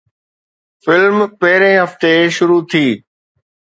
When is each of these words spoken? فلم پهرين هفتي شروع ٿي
فلم 0.83 1.17
پهرين 1.39 1.75
هفتي 1.83 2.13
شروع 2.35 2.61
ٿي 2.71 2.85